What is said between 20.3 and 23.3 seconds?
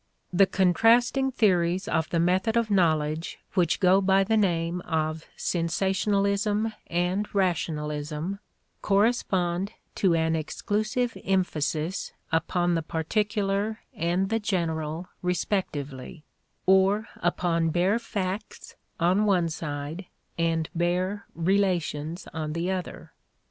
and bare relations on the other.